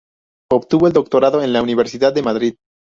Obtuvo 0.51 0.87
el 0.87 0.93
doctorado 0.93 1.43
en 1.43 1.53
la 1.53 1.61
Universidad 1.61 2.11
de 2.11 2.23
Madrid. 2.23 2.55